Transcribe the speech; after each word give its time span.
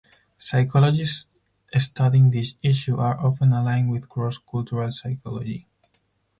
Psychologists 0.39 1.27
studying 1.77 2.31
these 2.31 2.55
issue 2.63 2.95
are 2.95 3.19
often 3.19 3.53
aligned 3.53 3.91
with 3.91 4.09
cross-cultural 4.09 4.91
psychology. 4.91 5.67